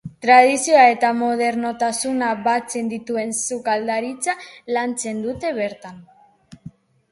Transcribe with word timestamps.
Tradizioa 0.25 0.85
eta 0.93 1.11
modernotasuna 1.17 2.31
batzen 2.47 2.89
dituen 2.95 3.35
sukaldaritza 3.59 4.37
lantzen 4.79 5.23
dute 5.29 5.55
bertan. 5.63 6.05